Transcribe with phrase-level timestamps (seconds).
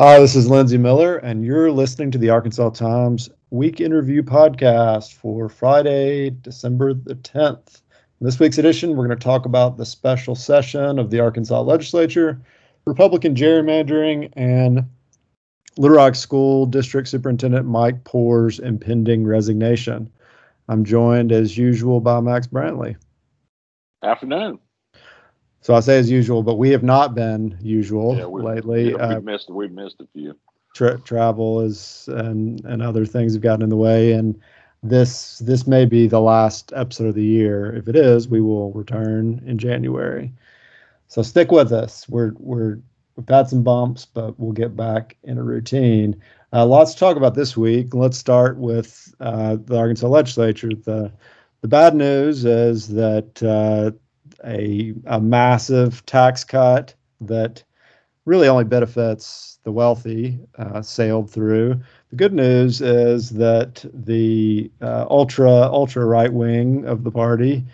[0.00, 5.12] Hi, this is Lindsey Millar, and you're listening to the Arkansas Times Week Interview Podcast
[5.12, 7.82] for Friday, December the 10th.
[8.18, 11.60] In this week's edition, we're going to talk about the special session of the Arkansas
[11.60, 12.40] legislature,
[12.86, 14.88] Republican gerrymandering, and
[15.76, 20.10] Little Rock School District Superintendent Mike Poore's impending resignation.
[20.70, 22.96] I'm joined, as usual, by Max Brantley.
[24.02, 24.60] Afternoon.
[25.60, 28.90] So I say as usual, but we have not been usual Yeah, lately.
[28.90, 30.34] Yeah, Uh, we've missed we've missed a few.
[30.74, 34.38] tra- travel is and and other things have gotten in the way, and
[34.82, 37.74] this this may be the last episode of the year.
[37.74, 40.32] If it is, we will return in January.
[41.08, 42.08] So stick with us.
[42.08, 42.78] We're we're
[43.16, 46.20] we've had some bumps, but we'll get back in a routine.
[46.52, 47.94] Uh, lots to talk about this week.
[47.94, 50.70] Let's start with uh, the Arkansas legislature.
[50.70, 51.12] The
[51.60, 53.90] the bad news is that uh,
[54.44, 57.62] a a massive tax cut that
[58.24, 61.80] really only benefits the wealthy uh, sailed through.
[62.10, 67.64] The good news is that the uh, ultra ultra right wing of the party,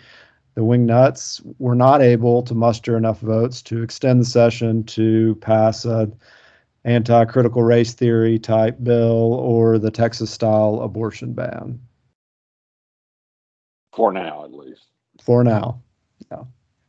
[0.55, 5.35] the wing nuts, were not able to muster enough votes to extend the session to
[5.41, 6.11] pass a
[6.85, 11.79] anti-critical race theory type bill or the Texas style abortion ban
[13.93, 14.91] For now, at least.
[15.21, 15.81] for now.
[16.31, 16.43] Yeah,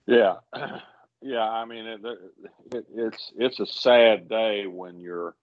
[0.08, 0.34] yeah.
[1.20, 1.50] Yeah.
[1.50, 2.00] I mean, it,
[2.72, 5.34] it, it's it's a sad day when you're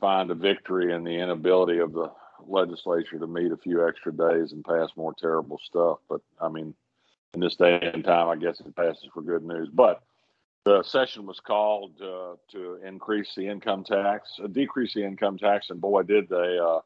[0.00, 2.10] find a victory in the inability of the
[2.46, 5.98] legislature to meet a few extra days and pass more terrible stuff.
[6.08, 6.74] But I mean,
[7.34, 9.68] in this day and time, I guess it passes for good news.
[9.72, 10.02] But
[10.64, 15.70] the session was called uh, to increase the income tax, uh, decrease the income tax,
[15.70, 16.58] and boy, did they!
[16.58, 16.80] Uh,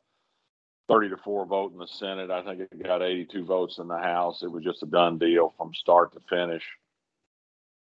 [0.91, 2.33] 30 to 4 vote in the Senate.
[2.33, 4.43] I think it got 82 votes in the House.
[4.43, 6.65] It was just a done deal from start to finish.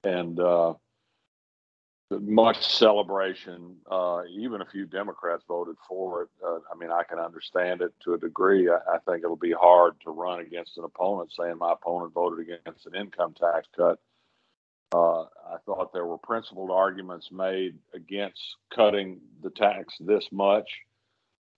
[0.02, 0.74] And uh,
[2.10, 3.76] much celebration.
[3.88, 6.28] Uh, even a few Democrats voted for it.
[6.44, 8.69] Uh, I mean, I can understand it to a degree.
[8.69, 12.48] I, I think it'll be hard to run against an opponent saying my opponent voted
[12.48, 14.00] against an income tax cut.
[14.92, 20.69] Uh, I thought there were principled arguments made against cutting the tax this much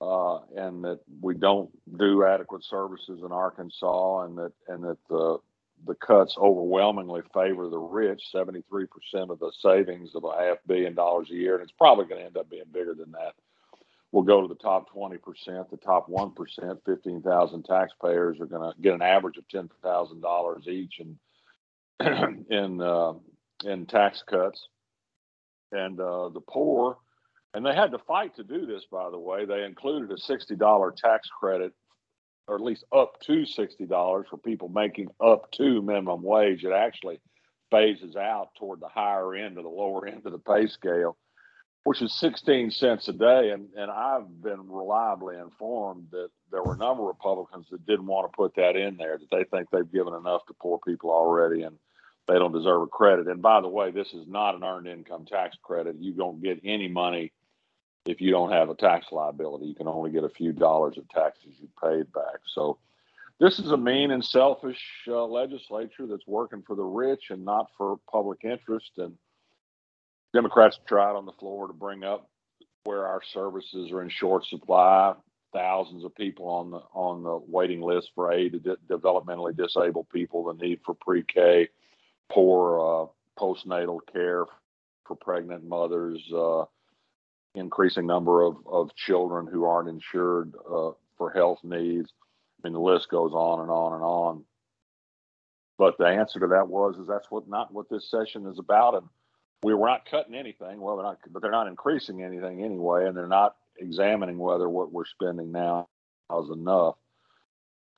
[0.01, 5.39] uh, and that we don't do adequate services in Arkansas, and that and that the
[5.87, 8.23] the cuts overwhelmingly favor the rich.
[8.33, 11.73] Seventy three percent of the savings of a half billion dollars a year, and it's
[11.77, 13.35] probably going to end up being bigger than that.
[14.13, 15.71] We'll go to the top twenty percent.
[15.71, 19.69] The top one percent, fifteen thousand taxpayers, are going to get an average of ten
[19.83, 21.19] thousand dollars each in
[22.51, 23.13] in uh,
[23.65, 24.69] in tax cuts,
[25.73, 26.97] and uh, the poor
[27.55, 29.45] and they had to fight to do this, by the way.
[29.45, 31.73] They included a $60 tax credit,
[32.47, 36.65] or at least up to $60 for people making up to minimum wage.
[36.65, 37.21] It actually
[37.71, 41.17] phases out toward the higher end or the lower end of the pay scale,
[41.85, 43.51] which is 16 cents a day.
[43.51, 48.07] And, and I've been reliably informed that there were a number of Republicans that didn't
[48.07, 51.11] want to put that in there, that they think they've given enough to poor people
[51.11, 51.77] already and
[52.29, 53.27] they don't deserve a credit.
[53.27, 55.97] And by the way, this is not an earned income tax credit.
[55.99, 57.33] You don't get any money
[58.07, 59.67] if you don't have a tax liability.
[59.67, 62.41] You can only get a few dollars of taxes you paid back.
[62.55, 62.79] So
[63.39, 67.69] this is a mean and selfish uh, legislature that's working for the rich and not
[67.77, 68.91] for public interest.
[68.99, 69.15] And
[70.33, 72.29] Democrats tried on the floor to bring up
[72.85, 75.15] where our services are in short supply.
[75.53, 80.07] Thousands of people on the on the waiting list for aid to de- developmentally disabled
[80.11, 81.69] people, the need for pre-K,
[82.31, 84.45] poor uh, postnatal care
[85.05, 86.67] for pregnant mothers, uh,
[87.55, 92.13] increasing number of, of children who aren't insured uh, for health needs.
[92.63, 94.45] I mean, the list goes on and on and on.
[95.79, 98.95] But the answer to that was, is that's what not what this session is about.
[98.95, 99.07] And
[99.63, 100.81] we were not cutting anything.
[100.81, 104.93] Well, they're not, but they're not increasing anything anyway, and they're not examining whether what
[104.93, 105.89] we're spending now
[106.39, 106.97] is enough.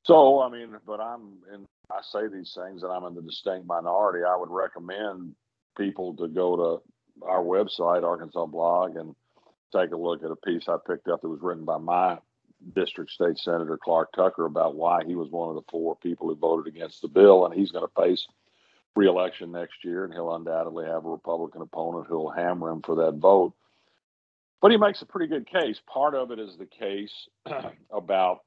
[0.04, 3.66] So, I mean, but I'm, and I say these things, and I'm in the distinct
[3.66, 4.24] minority.
[4.24, 5.34] I would recommend
[5.76, 9.14] people to go to our website, Arkansas Blog, and
[9.72, 12.18] take a look at a piece I picked up that was written by my
[12.74, 16.36] district state senator Clark Tucker about why he was one of the four people who
[16.36, 18.26] voted against the bill, and he's going to face
[18.94, 23.14] reelection next year, and he'll undoubtedly have a Republican opponent who'll hammer him for that
[23.14, 23.54] vote.
[24.60, 25.80] But he makes a pretty good case.
[25.86, 27.28] Part of it is the case
[27.90, 28.42] about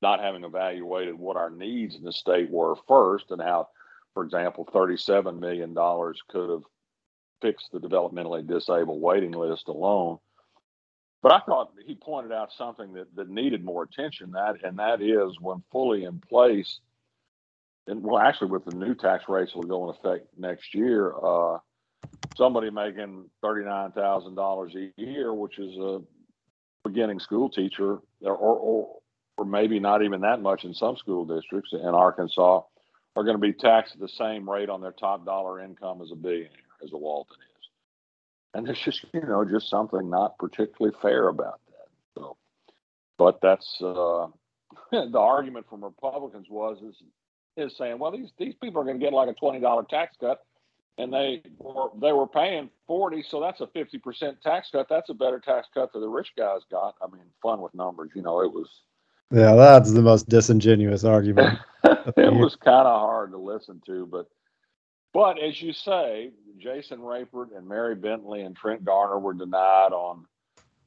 [0.00, 3.68] not having evaluated what our needs in the state were first, and how,
[4.12, 5.74] for example, $37 million
[6.28, 6.62] could have
[7.40, 10.18] fixed the developmentally disabled waiting list alone.
[11.24, 14.32] But I thought he pointed out something that, that needed more attention.
[14.32, 16.80] That and that is when fully in place,
[17.86, 21.14] and well, actually with the new tax rates will go in effect next year.
[21.16, 21.60] Uh,
[22.36, 26.02] somebody making thirty nine thousand dollars a year, which is a
[26.86, 28.98] beginning school teacher, or, or
[29.38, 32.60] or maybe not even that much in some school districts in Arkansas,
[33.16, 36.10] are going to be taxed at the same rate on their top dollar income as
[36.12, 36.50] a billionaire,
[36.82, 37.53] as a Walton is.
[38.54, 41.88] And there's just you know just something not particularly fair about that.
[42.16, 42.36] So,
[43.18, 44.28] but that's uh,
[44.92, 47.02] the argument from Republicans was is
[47.56, 50.16] is saying, well, these these people are going to get like a twenty dollar tax
[50.20, 50.44] cut,
[50.98, 54.86] and they were they were paying forty, so that's a fifty percent tax cut.
[54.88, 56.94] That's a better tax cut than the rich guys got.
[57.02, 58.40] I mean, fun with numbers, you know.
[58.40, 58.68] It was.
[59.30, 61.58] Yeah, that's the most disingenuous argument.
[61.84, 64.28] it was kind of hard to listen to, but
[65.14, 70.26] but as you say, Jason Rapert and Mary Bentley and Trent Garner were denied on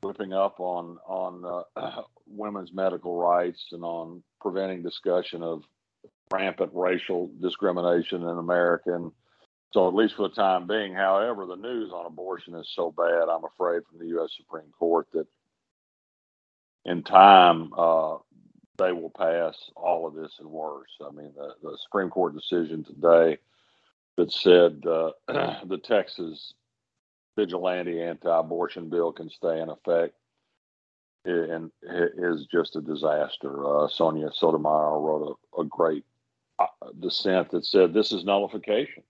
[0.04, 5.64] whipping up on on uh, women's medical rights and on preventing discussion of
[6.32, 8.94] rampant racial discrimination in America.
[8.94, 9.12] And
[9.74, 13.30] so, at least for the time being, however, the news on abortion is so bad,
[13.30, 14.32] I'm afraid, from the U.S.
[14.38, 15.28] Supreme Court that
[16.86, 18.18] in time uh,
[18.78, 20.90] they will pass all of this and worse.
[21.06, 23.38] I mean, the, the Supreme Court decision today
[24.18, 25.12] that said uh,
[25.66, 26.54] the Texas
[27.38, 30.16] vigilante anti-abortion bill can stay in effect
[31.24, 33.66] and is just a disaster.
[33.66, 36.06] Uh, Sonia Sotomayor wrote a, a great
[36.60, 36.66] uh,
[37.00, 39.04] dissent that said this is nullification.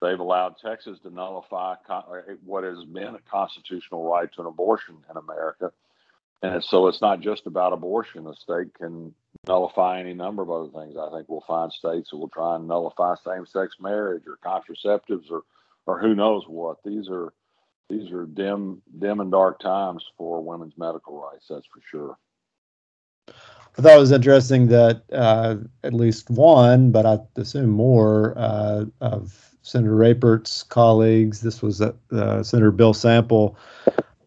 [0.00, 2.02] They've allowed Texas to nullify uh,
[2.44, 5.72] what has been a constitutional right to an abortion in America.
[6.42, 8.22] And so it's not just about abortion.
[8.22, 9.12] The state can
[9.48, 10.96] nullify any number of other things.
[10.96, 15.42] I think we'll find states that will try and nullify same-sex marriage or contraceptives or,
[15.86, 16.76] or who knows what.
[16.84, 17.32] These are
[17.88, 21.46] these are dim, dim and dark times for women's medical rights.
[21.48, 22.18] That's for sure.
[23.28, 28.84] I thought it was interesting that uh, at least one, but I assume more, uh,
[29.00, 33.56] of Senator Rapert's colleagues, this was uh, Senator Bill Sample,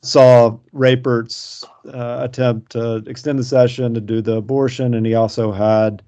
[0.03, 1.63] saw Rapert's
[1.94, 6.01] uh, attempt to extend the session to do the abortion, and he also had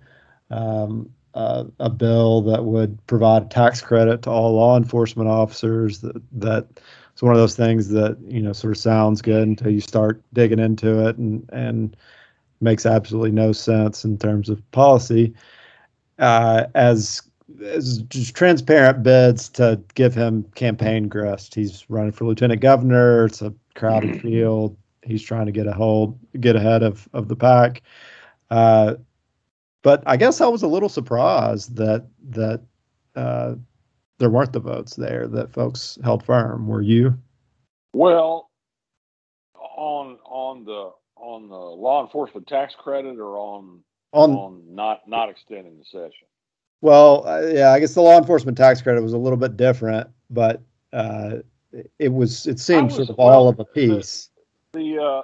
[0.49, 6.67] um, a bill that would provide tax credit to all law enforcement officers that that
[7.11, 10.21] it's one of those things that you know sort of sounds good until you start
[10.33, 11.97] digging into it and and
[12.61, 15.33] makes absolutely no sense in terms of policy.
[16.19, 17.21] Uh, as
[17.65, 18.03] as
[18.33, 21.53] transparent bids to give him campaign grist.
[21.53, 23.25] He's running for lieutenant governor.
[23.25, 24.27] It's a crowded mm-hmm.
[24.27, 24.77] field.
[25.03, 27.81] He's trying to get a hold, get ahead of of the pack.
[28.49, 28.95] Uh,
[29.81, 32.61] but I guess I was a little surprised that that
[33.15, 33.55] uh,
[34.19, 36.67] there weren't the votes there that folks held firm.
[36.67, 37.17] Were you?
[37.93, 38.49] Well,
[39.55, 43.81] on on the on the law enforcement tax credit or on
[44.13, 46.27] on, on not not extending the session.
[46.81, 50.09] Well, uh, yeah, I guess the law enforcement tax credit was a little bit different,
[50.29, 50.61] but
[50.91, 51.37] uh,
[51.99, 54.29] it was it seemed was, sort of well, all of a piece.
[54.73, 55.21] The, the uh,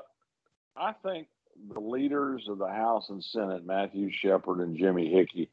[0.75, 1.28] I think
[1.74, 5.50] the leaders of the House and Senate, Matthew Shepard and Jimmy Hickey,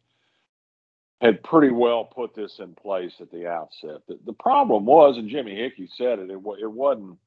[1.20, 4.02] had pretty well put this in place at the outset.
[4.06, 7.18] The, the problem was, and Jimmy Hickey said it, it, it wasn't,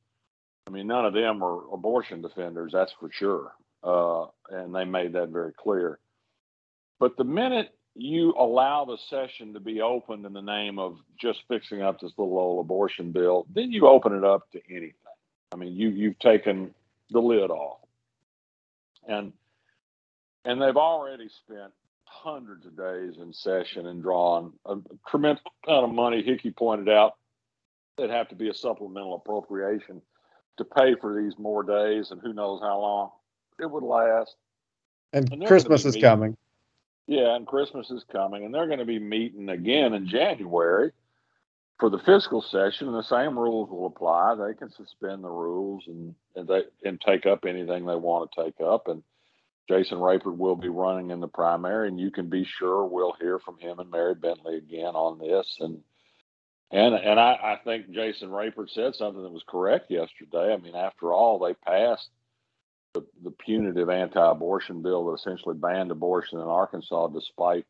[0.67, 3.53] I mean, none of them are abortion defenders, that's for sure.
[3.83, 5.99] Uh, and they made that very clear.
[6.99, 11.43] But the minute you allow the session to be opened in the name of just
[11.47, 14.93] fixing up this little old abortion bill, then you open it up to anything.
[15.51, 16.73] I mean, you you've taken
[17.09, 17.79] the lid off,
[19.07, 19.33] and
[20.45, 21.73] and they've already spent
[22.05, 26.23] hundreds of days in session and drawn a tremendous amount of money.
[26.23, 27.15] Hickey pointed out
[27.97, 30.01] it'd have to be a supplemental appropriation
[30.57, 33.09] to pay for these more days, and who knows how long
[33.59, 34.35] it would last.
[35.13, 36.37] And, and Christmas is coming.
[37.09, 40.91] Yeah, and Christmas is coming, and they're going to be meeting again in January
[41.79, 44.35] for the fiscal session, and the same rules will apply.
[44.35, 48.43] They can suspend the rules and and they and take up anything they want to
[48.43, 49.01] take up, and
[49.67, 53.39] Jason Rapert will be running in the primary, and you can be sure we'll hear
[53.39, 55.57] from him and Mary Bentley again on this.
[55.61, 55.79] And
[56.69, 60.53] and and I, I think Jason Rapert said something that was correct yesterday.
[60.53, 62.09] I mean, after all, they passed
[62.93, 67.65] the, the punitive anti-abortion bill that essentially banned abortion in Arkansas, despite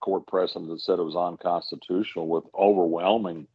[0.00, 3.46] court precedent that said it was unconstitutional, with overwhelming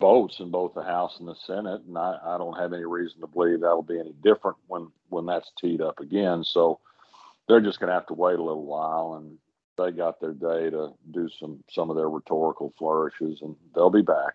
[0.00, 1.82] votes in both the House and the Senate.
[1.86, 5.26] And I, I don't have any reason to believe that'll be any different when when
[5.26, 6.44] that's teed up again.
[6.44, 6.80] So
[7.48, 9.36] they're just going to have to wait a little while, and
[9.76, 14.02] they got their day to do some some of their rhetorical flourishes, and they'll be
[14.02, 14.34] back.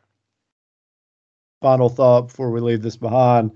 [1.61, 3.51] Final thought before we leave this behind: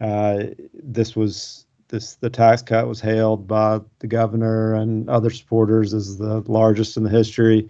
[0.00, 5.94] uh, this was this the tax cut was hailed by the governor and other supporters
[5.94, 7.68] as the largest in the history,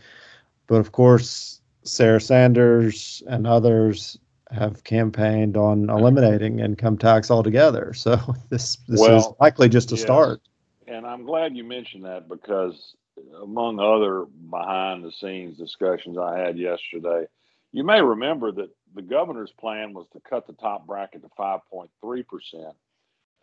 [0.67, 4.19] but of course Sarah Sanders and others
[4.51, 7.93] have campaigned on eliminating income tax altogether.
[7.95, 8.17] So
[8.49, 10.03] this this Well, is likely just a yes.
[10.03, 10.41] start.
[10.87, 12.95] And I'm glad you mentioned that because,
[13.43, 17.27] among other behind the scenes discussions I had yesterday,
[17.73, 22.73] you may remember that the governor's plan was to cut the top bracket to 5.3%,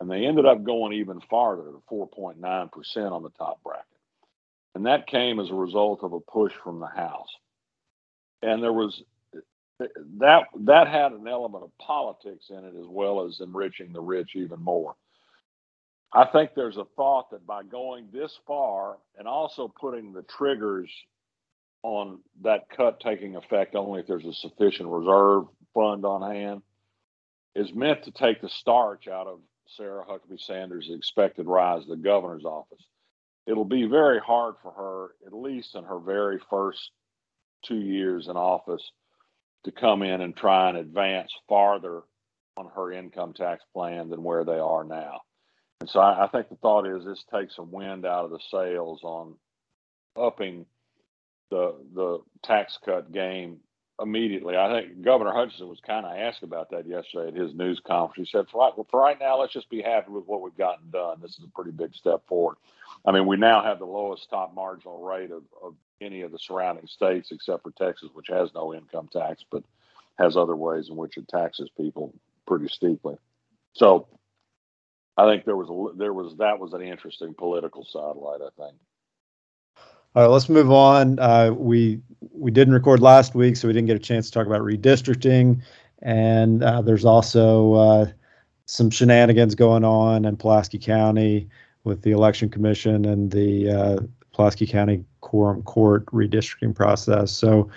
[0.00, 3.84] and they ended up going even farther to 4.9% on the top bracket.
[4.74, 7.30] And that came as a result of a push from the House.
[8.42, 9.02] And there was
[10.18, 14.30] that that had an element of politics in it as well as enriching the rich
[14.34, 14.94] even more.
[16.12, 20.90] I think there's a thought that by going this far and also putting the triggers
[21.82, 26.62] on that cut taking effect only if there's a sufficient reserve fund on hand
[27.54, 31.96] is meant to take the starch out of Sarah Huckabee Sanders' expected rise to the
[31.96, 32.84] governor's office.
[33.46, 36.90] It'll be very hard for her, at least in her very first
[37.64, 38.90] two years in office,
[39.64, 42.02] to come in and try and advance farther
[42.56, 45.20] on her income tax plan than where they are now.
[45.80, 48.40] And so I, I think the thought is this takes some wind out of the
[48.50, 49.34] sails on
[50.16, 50.66] upping
[51.50, 53.58] the the tax cut game
[54.00, 54.56] immediately.
[54.56, 58.28] I think Governor Hutchinson was kind of asked about that yesterday at his news conference.
[58.30, 60.90] He said, for right, for right now, let's just be happy with what we've gotten
[60.90, 61.18] done.
[61.20, 62.56] This is a pretty big step forward.
[63.06, 66.38] I mean, we now have the lowest top marginal rate of, of any of the
[66.38, 69.62] surrounding states except for Texas, which has no income tax, but
[70.18, 72.14] has other ways in which it taxes people
[72.46, 73.16] pretty steeply.
[73.72, 74.08] So
[75.16, 78.40] I think there was a, there was that was an interesting political satellite.
[78.42, 78.76] I think.
[80.16, 81.18] All right, let's move on.
[81.18, 82.00] Uh, we
[82.32, 85.60] we didn't record last week, so we didn't get a chance to talk about redistricting,
[86.00, 88.06] and uh, there's also uh,
[88.64, 91.50] some shenanigans going on in Pulaski County
[91.84, 93.98] with the election commission and the uh,
[94.32, 97.30] Pulaski County quorum court redistricting process.
[97.30, 97.68] So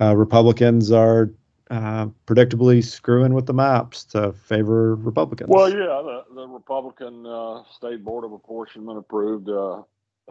[0.00, 1.32] uh, Republicans are
[1.72, 5.50] uh, predictably screwing with the maps to favor Republicans.
[5.52, 9.82] Well, yeah, the, the Republican uh, State Board of Apportionment approved uh,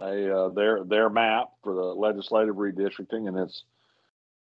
[0.02, 3.64] uh, their their map for the legislative redistricting, and it's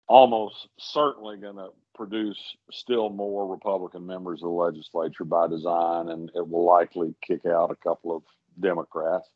[0.07, 2.39] almost certainly going to produce
[2.71, 7.71] still more Republican members of the legislature by design, and it will likely kick out
[7.71, 8.23] a couple of
[8.59, 9.27] Democrats.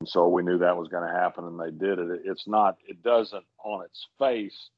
[0.00, 2.22] And so we knew that was going to happen, and they did it.
[2.24, 2.78] It's not.
[2.86, 4.70] It doesn't on its face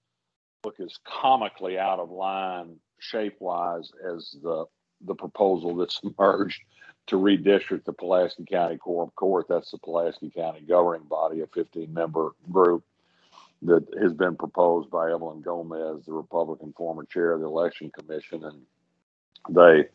[0.65, 4.65] look as comically out of line shape wise as the
[5.07, 6.61] the proposal that's emerged
[7.07, 9.47] to redistrict the Pulaski County Quorum Court.
[9.49, 12.85] That's the Pulaski County governing body, a 15 member group
[13.63, 18.45] that has been proposed by Evelyn Gomez, the Republican former chair of the Election Commission.
[18.45, 18.63] And
[19.55, 19.89] they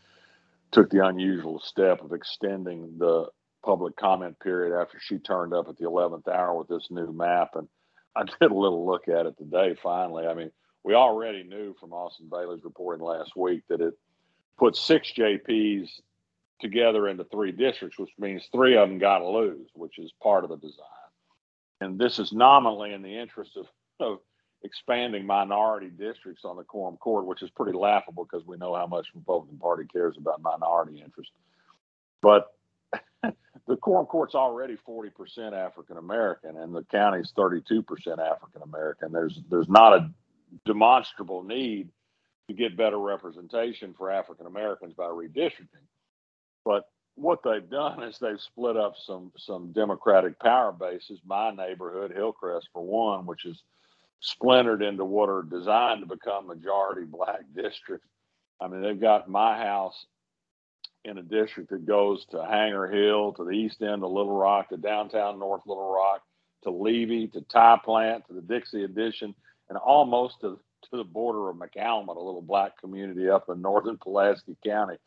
[0.72, 3.28] took the unusual step of extending the
[3.64, 7.56] public comment period after she turned up at the 11th hour with this new map.
[7.56, 7.68] And
[8.16, 10.26] I did a little look at it today, finally.
[10.28, 10.52] I mean,
[10.84, 13.94] we already knew from Austin Bailey's reporting last week that it
[14.58, 15.90] put six JPs
[16.60, 20.44] together into three districts, which means three of them got to lose, which is part
[20.44, 20.86] of the design.
[21.82, 23.66] And this is nominally in the interest of,
[24.00, 24.20] of
[24.64, 28.88] expanding minority districts on the quorum court, which is pretty laughable because we know how
[28.88, 31.32] much the Republican Party cares about minority interest.
[32.22, 32.48] But
[33.68, 37.84] the quorum court's already 40% African American and the county's 32%
[38.20, 39.12] African American.
[39.12, 40.12] There's there's not a
[40.66, 41.90] demonstrable need
[42.50, 45.86] to get better representation for African Americans by redistricting.
[46.66, 46.86] But
[47.16, 51.20] what they've done is they've split up some some Democratic power bases.
[51.26, 53.64] My neighborhood, Hillcrest, for one, which is
[54.22, 58.08] splintered into what are designed to become majority black districts.
[58.62, 60.06] I mean, they've got my house
[61.06, 64.70] in a district that goes to Hanger Hill, to the east end of Little Rock,
[64.70, 66.22] to downtown North Little Rock,
[66.64, 69.34] to Levy, to Tie Plant, to the Dixie Addition,
[69.70, 73.98] and almost to, to the border of McAlmont, a little black community up in northern
[73.98, 74.98] Pulaski County.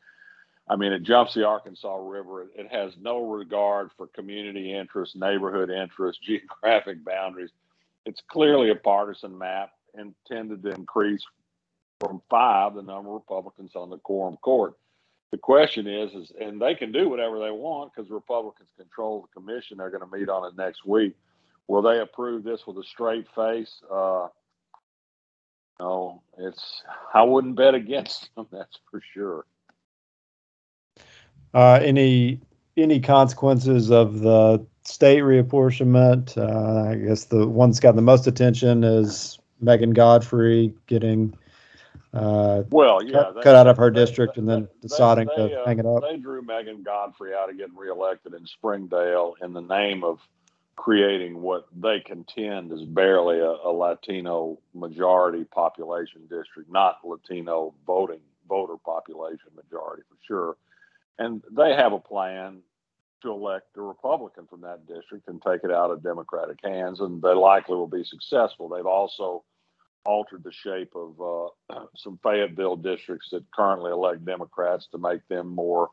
[0.69, 2.47] I mean, it jumps the Arkansas River.
[2.55, 7.51] It has no regard for community interests, neighborhood interests, geographic boundaries.
[8.07, 11.25] It's clearly a partisan map intended to increase
[12.01, 14.75] from five the number of Republicans on the quorum court.
[15.31, 19.41] The question is, is and they can do whatever they want because Republicans control the
[19.41, 19.79] commission.
[19.79, 21.15] They're going to meet on it next week.
[21.69, 23.81] Will they approve this with a straight face?
[23.91, 24.29] Uh,
[25.81, 26.83] no, it's.
[27.15, 28.47] I wouldn't bet against them.
[28.53, 29.47] That's for sure.
[31.55, 32.41] Uh, any
[32.77, 36.37] any consequences of the state reapportionment?
[36.37, 41.37] Uh, I guess the one that's got the most attention is Megan Godfrey getting
[42.15, 45.29] uh, Well, yeah, cut, they- cut out of her they- district and then they- deciding
[45.37, 46.03] they, to uh, hang it up.
[46.03, 50.19] They drew Megan Godfrey out of getting reelected in Springdale in the name of
[50.77, 58.21] creating what they contend is barely a, a Latino majority population district, not Latino voting
[58.49, 60.57] voter population majority for sure.
[61.19, 62.63] And they have a plan
[63.23, 67.23] to elect a Republican from that district and take it out of Democratic hands, and
[67.23, 68.69] they likely will be successful.
[68.69, 69.45] They've also
[70.05, 75.49] altered the shape of uh, some Fayetteville districts that currently elect Democrats to make them
[75.49, 75.91] more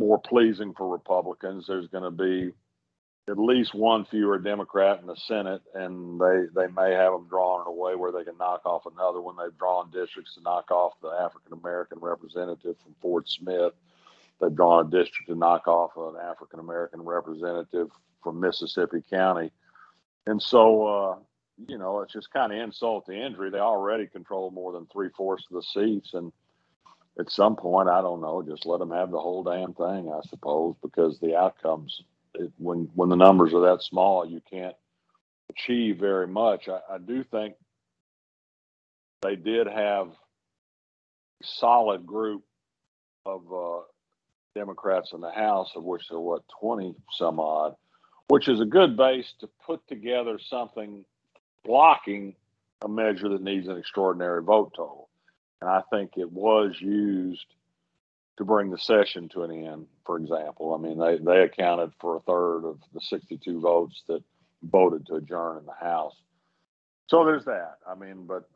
[0.00, 1.66] more pleasing for Republicans.
[1.66, 2.52] There's going to be
[3.28, 7.62] at least one fewer Democrat in the Senate, and they they may have them drawn
[7.62, 9.36] in a way where they can knock off another one.
[9.36, 13.72] They've drawn districts to knock off the African American representative from Fort Smith.
[14.40, 17.88] They've drawn a district to knock off an African American representative
[18.22, 19.50] from Mississippi County,
[20.26, 21.16] and so uh,
[21.66, 23.50] you know it's just kind of insult to injury.
[23.50, 26.32] They already control more than three fourths of the seats, and
[27.18, 30.20] at some point, I don't know, just let them have the whole damn thing, I
[30.28, 32.02] suppose, because the outcomes
[32.34, 34.76] it, when when the numbers are that small, you can't
[35.50, 36.68] achieve very much.
[36.68, 37.54] I, I do think
[39.22, 42.44] they did have a solid group
[43.26, 43.80] of uh,
[44.58, 47.76] Democrats in the House, of which there were what twenty some odd,
[48.26, 51.04] which is a good base to put together something
[51.64, 52.34] blocking
[52.82, 55.08] a measure that needs an extraordinary vote total.
[55.60, 57.46] And I think it was used
[58.36, 60.74] to bring the session to an end, for example.
[60.74, 64.22] I mean, they, they accounted for a third of the 62 votes that
[64.62, 66.14] voted to adjourn in the House.
[67.08, 67.78] So there's that.
[67.86, 68.48] I mean, but,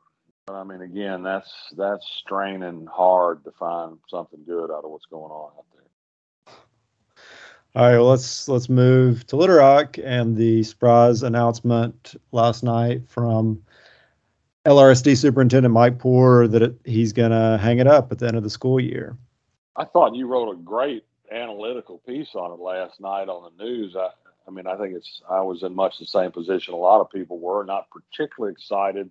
[0.46, 5.06] but I mean, again, that's that's straining hard to find something good out of what's
[5.06, 5.81] going on out there.
[7.74, 13.08] All right, well, let's let's move to Little Rock and the surprise announcement last night
[13.08, 13.62] from
[14.66, 18.36] LRSD Superintendent Mike Poore that it, he's going to hang it up at the end
[18.36, 19.16] of the school year.
[19.74, 23.96] I thought you wrote a great analytical piece on it last night on the news.
[23.96, 24.10] I,
[24.46, 27.10] I mean, I think it's, I was in much the same position a lot of
[27.10, 29.08] people were, not particularly excited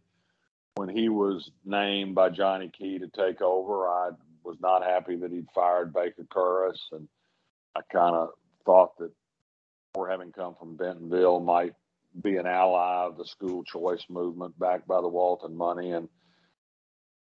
[0.76, 3.88] when he was named by Johnny Key to take over.
[3.88, 4.12] I
[4.44, 7.08] was not happy that he'd fired Baker Kurrus and
[7.76, 8.30] I kind of
[8.66, 9.12] thought that
[9.94, 11.74] for having come from Bentonville might
[12.22, 15.92] be an ally of the school choice movement backed by the Walton money.
[15.92, 16.10] And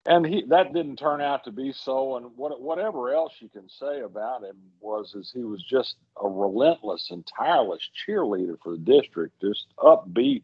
[0.06, 2.16] and he that didn't turn out to be so.
[2.16, 6.26] And what, whatever else you can say about him was is he was just a
[6.26, 10.42] relentless and tireless cheerleader for the district just upbeat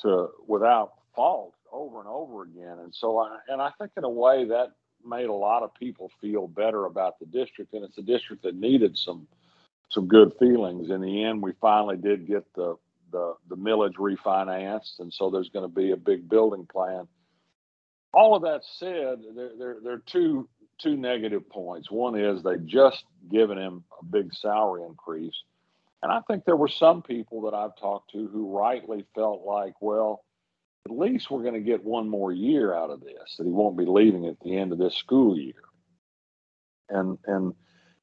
[0.00, 2.78] to without fault over and over again.
[2.82, 4.72] And so I, and I think in a way that
[5.04, 7.72] made a lot of people feel better about the district.
[7.72, 9.26] And it's a district that needed some
[9.90, 12.76] some good feelings in the end we finally did get the
[13.12, 17.06] the the millage refinanced and so there's going to be a big building plan
[18.12, 20.48] all of that said, there, there, there are two
[20.78, 21.90] two negative points.
[21.90, 25.34] One is they just given him a big salary increase.
[26.02, 29.74] And I think there were some people that I've talked to who rightly felt like,
[29.82, 30.24] well,
[30.86, 33.76] at least we're going to get one more year out of this, that he won't
[33.76, 35.62] be leaving at the end of this school year.
[36.88, 37.54] And and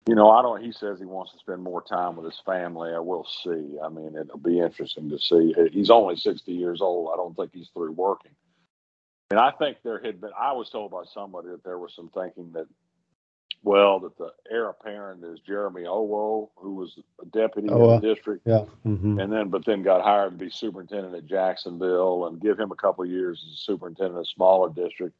[0.07, 2.91] you know, I don't he says he wants to spend more time with his family.
[2.93, 3.77] I will see.
[3.83, 5.53] I mean, it'll be interesting to see.
[5.71, 7.11] He's only 60 years old.
[7.13, 8.31] I don't think he's through working.
[9.29, 12.09] And I think there had been, I was told by somebody that there was some
[12.09, 12.67] thinking that,
[13.63, 18.13] well, that the heir apparent is Jeremy Owoh, who was a deputy oh, in the
[18.13, 18.47] district.
[18.47, 18.63] Yeah.
[18.85, 19.19] Mm-hmm.
[19.19, 22.75] And then, but then got hired to be superintendent at Jacksonville and give him a
[22.75, 25.15] couple of years as superintendent of a smaller district.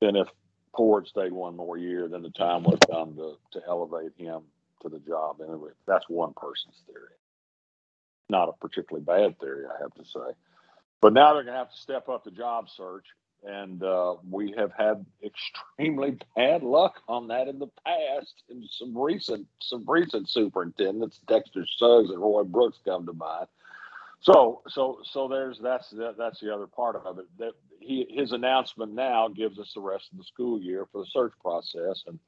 [0.00, 0.28] Then, if
[0.76, 4.42] Ford stayed one more year, then the time would come to, to elevate him
[4.82, 5.40] to the job.
[5.42, 7.10] Anyway, that's one person's theory.
[8.30, 10.34] Not a particularly bad theory, I have to say.
[11.00, 13.06] But now they're going to have to step up the job search
[13.44, 18.42] and uh, we have had extremely bad luck on that in the past.
[18.48, 23.46] And some recent, some recent superintendents, Dexter Suggs and Roy Brooks, come to mind.
[24.24, 27.26] So, so, so there's that's that, that's the other part of it.
[27.38, 31.10] That he his announcement now gives us the rest of the school year for the
[31.12, 32.18] search process, and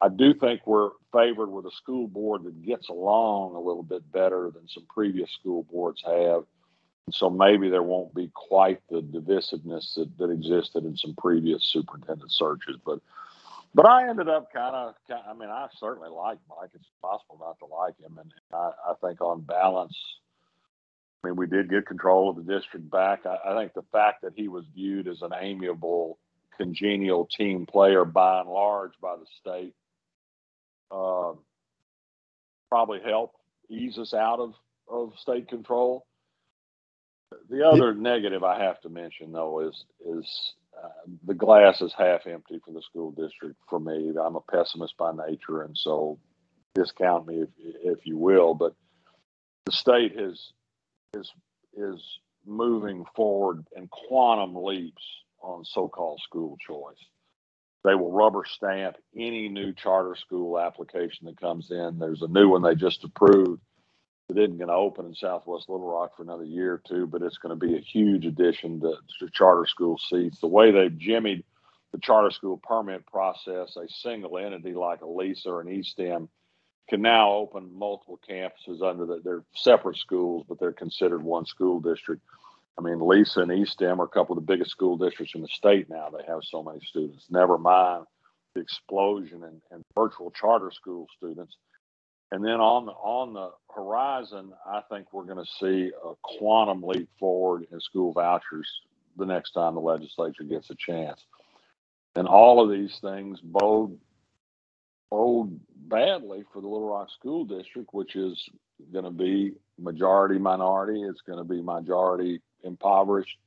[0.00, 4.10] I do think we're favored with a school board that gets along a little bit
[4.12, 6.44] better than some previous school boards have
[7.08, 11.64] And so maybe there won't be quite the divisiveness that, that existed in some previous
[11.64, 12.76] superintendent searches.
[12.84, 13.00] But
[13.74, 16.70] but I ended up kind of, I mean, I certainly like Mike.
[16.74, 18.18] It's possible not to like him.
[18.18, 19.96] And I, I think on balance,
[21.22, 23.26] I mean, we did get control of the district back.
[23.26, 26.18] I, I think the fact that he was viewed as an amiable,
[26.56, 29.74] congenial team player by and large by the state
[30.90, 31.32] uh,
[32.68, 33.36] probably helped
[33.68, 34.54] ease us out of,
[34.88, 36.06] of state control.
[37.50, 40.88] The other negative I have to mention, though, is is uh,
[41.26, 43.56] the glass is half empty for the school district.
[43.68, 46.18] For me, I'm a pessimist by nature, and so
[46.74, 47.48] discount me if
[47.84, 48.54] if you will.
[48.54, 48.74] But
[49.66, 50.52] the state has
[51.14, 51.30] is
[51.76, 52.02] is
[52.46, 55.04] moving forward in quantum leaps
[55.40, 57.04] on so-called school choice.
[57.84, 61.98] They will rubber stamp any new charter school application that comes in.
[61.98, 63.60] There's a new one they just approved
[64.28, 67.22] it isn't going to open in Southwest Little Rock for another year or two, but
[67.22, 70.38] it's going to be a huge addition to, to charter school seats.
[70.40, 71.44] The way they've jimmied
[71.92, 76.28] the charter school permit process, a single entity like a Lisa or an eStem
[76.88, 81.80] can now open multiple campuses under the, they're separate schools, but they're considered one school
[81.80, 82.22] district.
[82.78, 85.48] I mean, Lisa and eStem are a couple of the biggest school districts in the
[85.48, 86.08] state now.
[86.10, 87.26] They have so many students.
[87.28, 88.04] Never mind
[88.54, 91.56] the explosion in virtual charter school students
[92.30, 96.82] and then on the on the horizon, I think we're going to see a quantum
[96.82, 98.68] leap forward in school vouchers
[99.16, 101.24] the next time the legislature gets a chance.
[102.16, 103.98] And all of these things bode
[105.10, 108.48] bode badly for the Little Rock School District, which is
[108.92, 111.02] going to be majority minority.
[111.02, 113.38] It's going to be majority impoverished,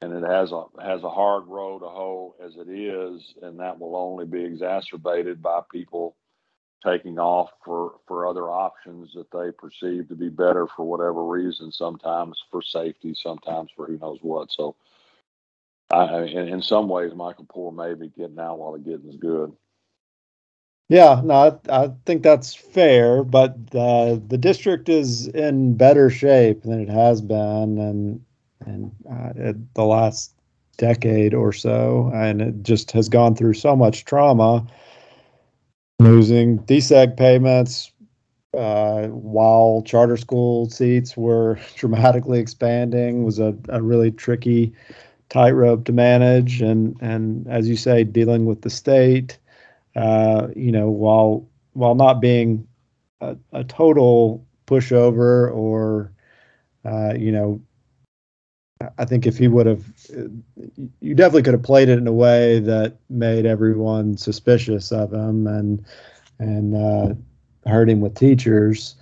[0.00, 3.78] and it has a has a hard road to hoe as it is, and that
[3.78, 6.16] will only be exacerbated by people
[6.84, 11.72] taking off for for other options that they perceive to be better for whatever reason.
[11.72, 14.50] Sometimes for safety, sometimes for who knows what.
[14.52, 14.76] So,
[15.90, 19.52] I, in, in some ways, Michael Poore may be getting out while the getting's good.
[20.88, 21.34] Yeah, no,
[21.68, 26.88] I, I think that's fair, but uh, the district is in better shape than it
[26.88, 28.24] has been, and
[28.64, 30.32] and uh, the last
[30.76, 34.64] decade or so, and it just has gone through so much trauma.
[35.98, 37.90] Losing DSEG payments
[38.56, 44.72] uh, while charter school seats were dramatically expanding was a, a really tricky
[45.30, 49.38] tightrope to manage and and as you say dealing with the state
[49.96, 52.66] uh, you know while while not being
[53.20, 56.12] a, a total pushover or
[56.84, 57.60] uh, you know
[58.98, 59.84] I think if he would have,
[61.00, 65.46] you definitely could have played it in a way that made everyone suspicious of him
[65.46, 65.84] and
[66.38, 67.14] and uh,
[67.68, 68.94] hurt him with teachers.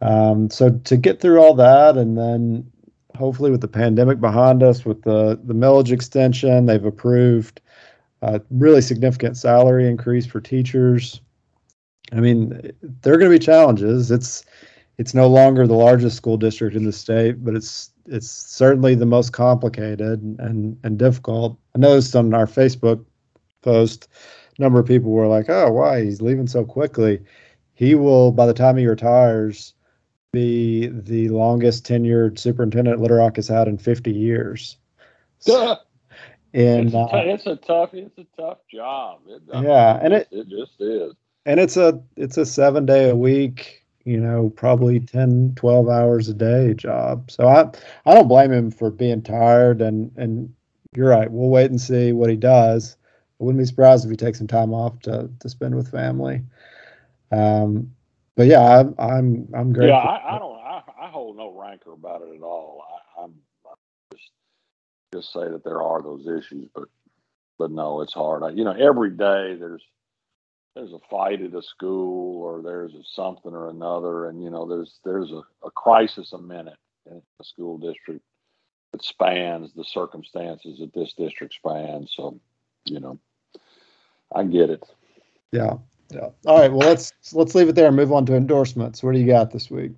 [0.00, 2.70] Um, so to get through all that, and then
[3.14, 7.60] hopefully with the pandemic behind us, with the the millage extension, they've approved
[8.24, 11.20] a really significant salary increase for teachers.
[12.12, 14.10] I mean, there are going to be challenges.
[14.10, 14.44] It's
[14.96, 19.06] it's no longer the largest school district in the state, but it's it's certainly the
[19.06, 21.58] most complicated and and difficult.
[21.74, 23.04] I noticed on our Facebook
[23.62, 24.08] post,
[24.58, 27.20] a number of people were like, "Oh, why he's leaving so quickly?"
[27.74, 29.74] He will, by the time he retires,
[30.32, 34.76] be the longest tenured superintendent Little Rock has had in 50 years.
[35.40, 35.76] So,
[36.54, 39.20] and it's a, uh, it's a, tough, it's a tough job.
[39.28, 41.12] It, yeah, and it it just is.
[41.46, 46.28] And it's a it's a seven day a week you know, probably 10, 12 hours
[46.28, 47.30] a day job.
[47.30, 47.70] So I,
[48.06, 49.80] I don't blame him for being tired.
[49.80, 50.54] And, and
[50.94, 51.30] you're right.
[51.30, 52.96] We'll wait and see what he does.
[53.40, 56.42] I wouldn't be surprised if he takes some time off to, to spend with family.
[57.32, 57.92] Um,
[58.36, 59.88] but yeah, I'm, I'm, I'm great.
[59.88, 62.84] Yeah, I, I, don't, I, I hold no rancor about it at all.
[63.18, 63.34] I, I'm,
[65.14, 66.84] just say that there are those issues, but,
[67.58, 68.42] but no, it's hard.
[68.42, 69.82] I, you know, every day there's,
[70.74, 74.66] there's a fight at a school or there's a something or another and you know
[74.66, 76.78] there's there's a, a crisis a minute
[77.10, 78.22] in a school district
[78.92, 82.38] that spans the circumstances that this district spans so
[82.84, 83.18] you know
[84.34, 84.82] i get it.
[85.52, 85.74] Yeah
[86.10, 86.28] yeah.
[86.46, 89.02] All right well let's let's leave it there and move on to endorsements.
[89.02, 89.92] What do you got this week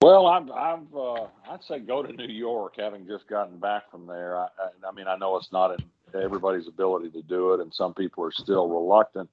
[0.00, 4.06] well i've i've uh, i'd say go to new york having just gotten back from
[4.06, 5.84] there I, I, I mean i know it's not in
[6.20, 9.28] everybody's ability to do it and some people are still reluctant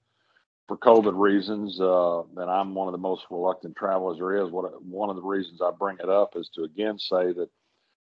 [0.67, 4.51] for COVID reasons, uh, and I'm one of the most reluctant travelers there is.
[4.51, 7.49] What one of the reasons I bring it up is to again say that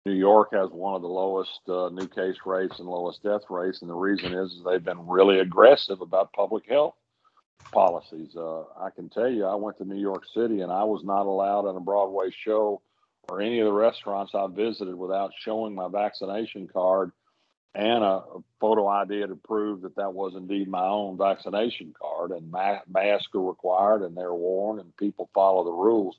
[0.06, 3.82] New York has one of the lowest uh, new case rates and lowest death rates,
[3.82, 6.94] and the reason is, is they've been really aggressive about public health
[7.72, 8.34] policies.
[8.36, 11.26] Uh, I can tell you, I went to New York City and I was not
[11.26, 12.80] allowed on a Broadway show
[13.28, 17.12] or any of the restaurants I visited without showing my vaccination card
[17.74, 18.22] and a,
[18.60, 22.32] photo ID to prove that that was indeed my own vaccination card.
[22.32, 26.16] And ma- masks are required, and they're worn, and people follow the rules.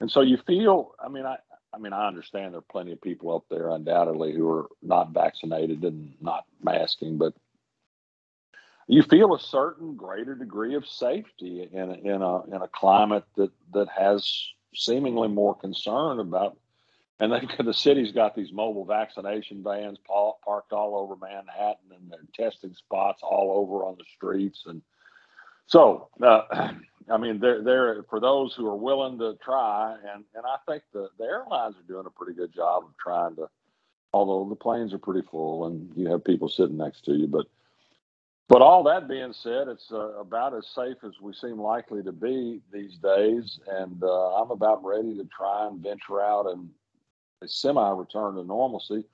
[0.00, 1.36] And so you feel, I mean, I,
[1.74, 5.12] I mean, I understand there are plenty of people up there, undoubtedly, who are not
[5.12, 7.34] vaccinated and not masking, but
[8.90, 13.24] you feel a certain greater degree of safety in a, in a in a climate
[13.36, 16.56] that that has seemingly more concern about
[17.20, 22.20] and they the city's got these mobile vaccination vans parked all over Manhattan, and they're
[22.34, 24.64] testing spots all over on the streets.
[24.66, 24.82] And
[25.66, 26.72] so, uh,
[27.10, 30.82] I mean, they're they're for those who are willing to try, and and I think
[30.92, 33.48] the the airlines are doing a pretty good job of trying to.
[34.12, 37.46] Although the planes are pretty full and you have people sitting next to you, but
[38.50, 42.10] but all that being said, it's uh, about as safe as we seem likely to
[42.10, 46.68] be these days, and uh, I'm about ready to try and venture out and
[47.46, 49.04] semi return to normalcy.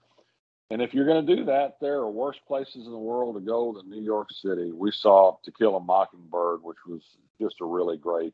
[0.70, 3.42] And if you're going to do that, there are worse places in the world to
[3.42, 4.72] go than New York City.
[4.72, 7.03] We saw To Kill a Mockingbird, which was
[7.38, 8.33] just a really great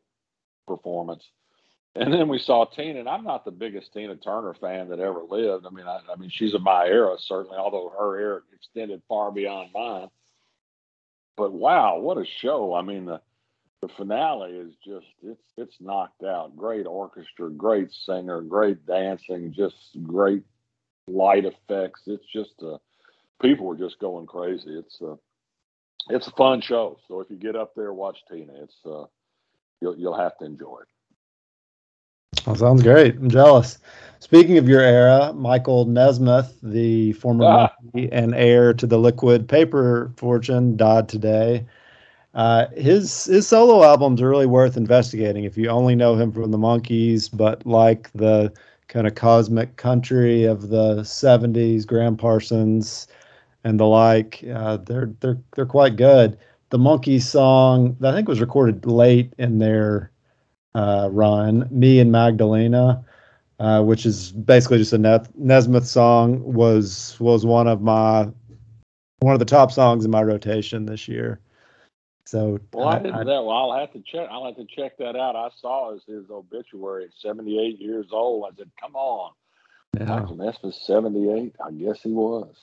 [0.68, 1.28] performance.
[1.96, 5.24] And then we saw Tina, and I'm not the biggest Tina Turner fan that ever
[5.28, 5.66] lived.
[5.66, 9.32] I mean, I, I mean, she's of my era, certainly, although her era extended far
[9.32, 10.08] beyond mine
[11.36, 12.74] but wow, what a show!
[12.74, 13.20] I mean, the
[13.80, 16.56] the finale is just it's it's knocked out.
[16.56, 20.44] Great orchestra, great singer, great dancing, just great
[21.08, 22.02] light effects.
[22.06, 22.78] It's just uh,
[23.40, 24.78] people were just going crazy.
[24.78, 25.16] It's uh,
[26.10, 26.98] it's a fun show.
[27.08, 28.52] So if you get up there, watch Tina.
[28.62, 29.04] It's uh,
[29.80, 30.91] you'll you'll have to enjoy it.
[32.46, 33.16] That sounds great.
[33.16, 33.78] I'm jealous.
[34.18, 37.72] Speaking of your era, Michael Nesmith, the former ah.
[37.94, 41.66] and heir to the liquid paper fortune, died today.
[42.34, 46.50] Uh, his his solo albums are really worth investigating if you only know him from
[46.50, 48.52] the Monkees, but like the
[48.86, 53.08] kind of cosmic country of the '70s, Gram Parsons
[53.64, 54.44] and the like.
[54.54, 56.38] Uh, they're they're they're quite good.
[56.70, 60.11] The Monkees song I think was recorded late in their
[60.74, 63.04] uh, run, "Me and Magdalena,"
[63.58, 64.98] uh, which is basically just a
[65.34, 68.28] Nesmith song, was was one of my
[69.20, 71.40] one of the top songs in my rotation this year.
[72.24, 73.44] So well, I, I didn't I, that.
[73.44, 74.28] Well, I'll have to check.
[74.30, 75.36] I'll have to check that out.
[75.36, 78.50] I saw his, his obituary at 78 years old.
[78.50, 79.32] I said, "Come on,
[79.98, 80.04] yeah.
[80.04, 81.54] Michael Nesmith, 78.
[81.64, 82.54] I guess he was."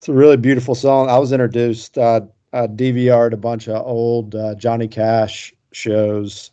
[0.00, 1.08] It's a really beautiful song.
[1.08, 1.96] I was introduced.
[1.96, 2.20] Uh,
[2.52, 6.50] I DVR'd a bunch of old uh, Johnny Cash shows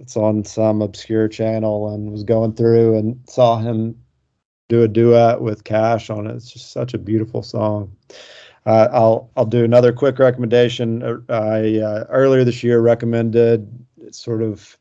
[0.00, 3.96] it's on some obscure channel and was going through and saw him
[4.68, 6.36] do a duet with Cash on it.
[6.36, 7.96] It's just such a beautiful song.
[8.66, 11.02] Uh, I'll I'll do another quick recommendation.
[11.02, 13.66] Uh, I uh, earlier this year recommended
[14.10, 14.76] sort of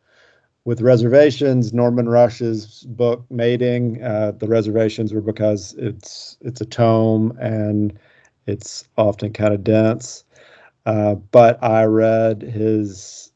[0.65, 4.03] with reservations Norman Rush's book Mating.
[4.03, 7.97] Uh, the reservations were because it's it's a tome and
[8.45, 10.25] it's often kind of dense.
[10.86, 13.32] Uh, but I read his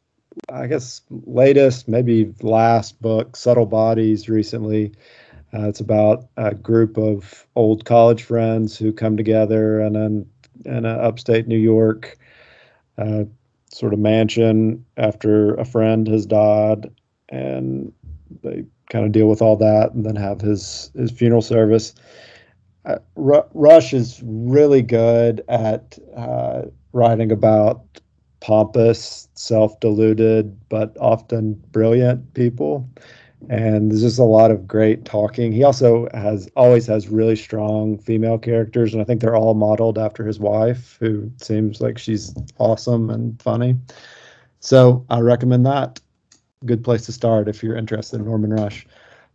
[0.49, 4.93] I guess latest, maybe last book, Subtle Bodies, recently.
[5.53, 10.29] Uh, it's about a group of old college friends who come together in an
[10.65, 12.17] in a upstate New York
[12.97, 13.23] uh,
[13.73, 16.89] sort of mansion after a friend has died,
[17.29, 17.91] and
[18.43, 21.93] they kind of deal with all that, and then have his his funeral service.
[22.85, 26.63] Uh, Rush is really good at uh,
[26.93, 28.00] writing about
[28.41, 32.89] pompous, self deluded, but often brilliant people.
[33.49, 35.51] And there's just a lot of great talking.
[35.51, 39.97] He also has always has really strong female characters, and I think they're all modeled
[39.97, 43.77] after his wife, who seems like she's awesome and funny.
[44.60, 45.99] So I recommend that.
[46.65, 48.86] Good place to start if you're interested in Norman Rush.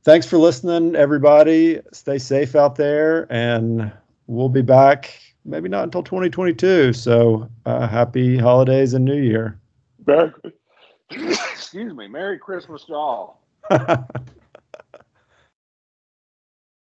[0.04, 1.80] Thanks for listening, everybody.
[1.92, 3.90] Stay safe out there, and
[4.28, 6.92] we'll be back maybe not until 2022.
[6.92, 9.58] So uh, happy holidays and New Year.
[10.06, 10.32] Merry,
[11.10, 12.08] excuse me.
[12.08, 13.42] Merry Christmas to all.